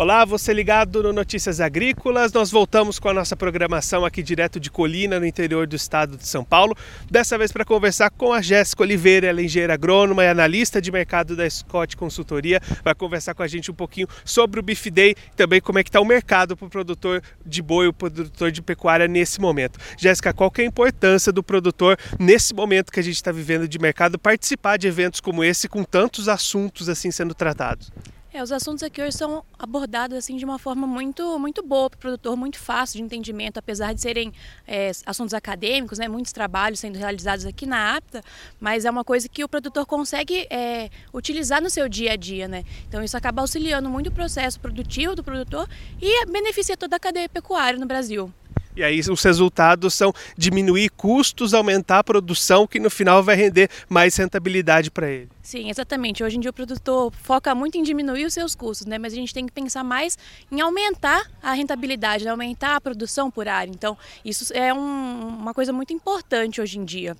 [0.00, 2.32] Olá, você ligado no Notícias Agrícolas.
[2.32, 6.24] Nós voltamos com a nossa programação aqui direto de Colina, no interior do estado de
[6.24, 6.76] São Paulo.
[7.10, 10.92] Dessa vez para conversar com a Jéssica Oliveira, ela é engenheira agrônoma e analista de
[10.92, 12.60] mercado da Scott Consultoria.
[12.84, 15.82] Vai conversar com a gente um pouquinho sobre o Beef Day e também como é
[15.82, 19.80] que está o mercado para o produtor de boi, o produtor de pecuária nesse momento.
[19.98, 23.66] Jéssica, qual que é a importância do produtor nesse momento que a gente está vivendo
[23.66, 27.90] de mercado participar de eventos como esse com tantos assuntos assim sendo tratados?
[28.38, 31.96] É, os assuntos aqui hoje são abordados assim de uma forma muito muito boa para
[31.96, 34.32] o produtor, muito fácil de entendimento, apesar de serem
[34.64, 38.22] é, assuntos acadêmicos, né, muitos trabalhos sendo realizados aqui na APTA,
[38.60, 42.46] mas é uma coisa que o produtor consegue é, utilizar no seu dia a dia,
[42.46, 42.62] né?
[42.88, 45.68] Então isso acaba auxiliando muito o processo produtivo do produtor
[46.00, 48.32] e beneficia toda a cadeia pecuária no Brasil.
[48.78, 53.68] E aí os resultados são diminuir custos, aumentar a produção, que no final vai render
[53.88, 55.28] mais rentabilidade para ele.
[55.42, 56.22] Sim, exatamente.
[56.22, 58.96] Hoje em dia o produtor foca muito em diminuir os seus custos, né?
[58.96, 60.16] Mas a gente tem que pensar mais
[60.48, 62.30] em aumentar a rentabilidade, né?
[62.30, 63.72] aumentar a produção por área.
[63.72, 67.16] Então, isso é um, uma coisa muito importante hoje em dia.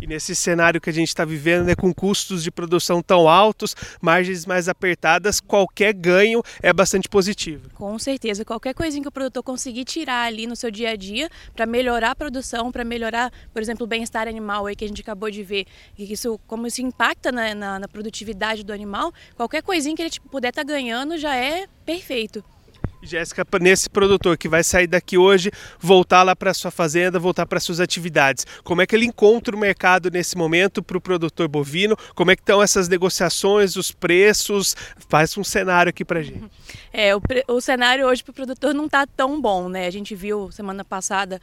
[0.00, 3.76] E nesse cenário que a gente está vivendo, né, com custos de produção tão altos,
[4.00, 7.68] margens mais apertadas, qualquer ganho é bastante positivo.
[7.74, 11.28] Com certeza, qualquer coisinha que o produtor conseguir tirar ali no seu dia a dia
[11.54, 15.02] para melhorar a produção, para melhorar, por exemplo, o bem-estar animal aí que a gente
[15.02, 15.66] acabou de ver,
[15.98, 20.10] e isso como isso impacta na, na, na produtividade do animal, qualquer coisinha que ele
[20.10, 22.42] tipo, puder estar tá ganhando já é perfeito.
[23.02, 27.58] Jéssica, nesse produtor que vai sair daqui hoje, voltar lá para sua fazenda, voltar para
[27.58, 31.96] suas atividades, como é que ele encontra o mercado nesse momento para o produtor bovino?
[32.14, 34.76] Como é que estão essas negociações, os preços?
[35.08, 36.44] Faz um cenário aqui para gente.
[36.92, 39.86] É, o, o cenário hoje para o produtor não está tão bom, né?
[39.86, 41.40] A gente viu semana passada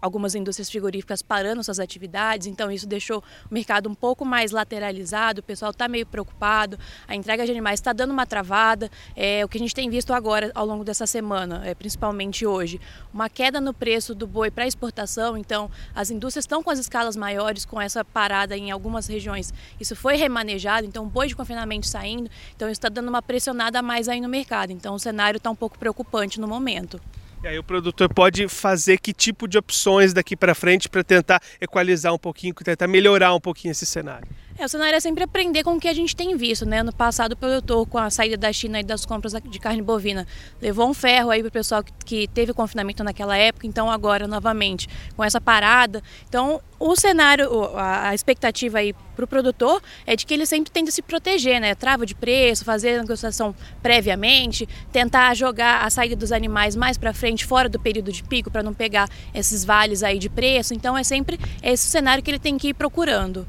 [0.00, 5.40] algumas indústrias frigoríficas parando suas atividades, então isso deixou o mercado um pouco mais lateralizado,
[5.40, 9.48] o pessoal está meio preocupado, a entrega de animais está dando uma travada, é o
[9.48, 12.80] que a gente tem visto agora ao longo longo dessa semana, é, principalmente hoje,
[13.12, 17.16] uma queda no preço do boi para exportação, então as indústrias estão com as escalas
[17.16, 19.52] maiores, com essa parada em algumas regiões.
[19.80, 23.82] Isso foi remanejado, então boi de confinamento saindo, então isso está dando uma pressionada a
[23.82, 24.70] mais aí no mercado.
[24.70, 27.00] Então o cenário está um pouco preocupante no momento.
[27.42, 31.40] E aí o produtor pode fazer que tipo de opções daqui para frente para tentar
[31.60, 34.28] equalizar um pouquinho, tentar melhorar um pouquinho esse cenário?
[34.58, 36.82] É, o cenário é sempre aprender com o que a gente tem visto, né?
[36.82, 40.26] No passado, o produtor, com a saída da China e das compras de carne bovina,
[40.60, 44.26] levou um ferro aí para o pessoal que, que teve confinamento naquela época, então agora,
[44.26, 46.02] novamente, com essa parada.
[46.28, 50.90] Então, o cenário, a expectativa aí para o produtor é de que ele sempre tenta
[50.90, 51.76] se proteger, né?
[51.76, 57.14] Trava de preço, fazer a negociação previamente, tentar jogar a saída dos animais mais para
[57.14, 60.74] frente, fora do período de pico, para não pegar esses vales aí de preço.
[60.74, 63.46] Então, é sempre esse cenário que ele tem que ir procurando.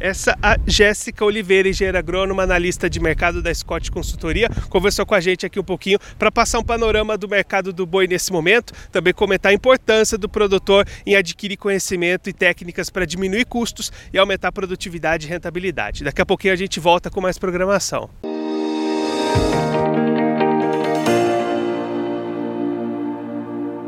[0.00, 5.20] Essa a Jéssica Oliveira, engenheira agrônoma, analista de mercado da Scott Consultoria, conversou com a
[5.20, 9.12] gente aqui um pouquinho para passar um panorama do mercado do boi nesse momento, também
[9.12, 14.52] comentar a importância do produtor em adquirir conhecimento e técnicas para diminuir custos e aumentar
[14.52, 16.04] produtividade e rentabilidade.
[16.04, 18.08] Daqui a pouquinho a gente volta com mais programação.